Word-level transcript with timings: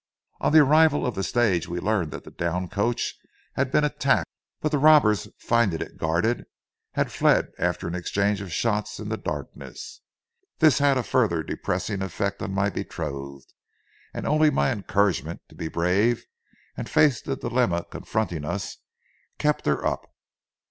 On 0.39 0.51
the 0.51 0.61
arrival 0.63 1.05
of 1.05 1.13
the 1.13 1.21
stage, 1.21 1.67
we 1.67 1.79
learned 1.79 2.09
that 2.09 2.23
the 2.23 2.31
down 2.31 2.69
coach 2.69 3.13
had 3.53 3.71
been 3.71 3.83
attacked, 3.83 4.27
but 4.59 4.71
the 4.71 4.79
robbers, 4.79 5.27
finding 5.37 5.79
it 5.79 5.97
guarded, 5.99 6.45
had 6.93 7.11
fled 7.11 7.51
after 7.59 7.87
an 7.87 7.93
exchange 7.93 8.41
of 8.41 8.51
shots 8.51 8.97
in 8.97 9.09
the 9.09 9.15
darkness. 9.17 10.01
This 10.57 10.79
had 10.79 10.97
a 10.97 11.03
further 11.03 11.43
depressing 11.43 12.01
effect 12.01 12.41
on 12.41 12.51
my 12.51 12.71
betrothed, 12.71 13.53
and 14.11 14.25
only 14.25 14.49
my 14.49 14.71
encouragement 14.71 15.41
to 15.49 15.53
be 15.55 15.67
brave 15.67 16.25
and 16.75 16.89
face 16.89 17.21
the 17.21 17.35
dilemma 17.35 17.85
confronting 17.87 18.43
us 18.43 18.77
kept 19.37 19.67
her 19.67 19.85
up. 19.85 20.11